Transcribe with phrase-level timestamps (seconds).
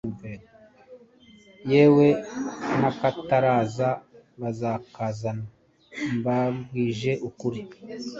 [1.71, 2.07] yewe
[2.79, 3.89] nakataraza
[4.41, 5.45] bazakazana
[6.17, 7.61] mbabwije ukuri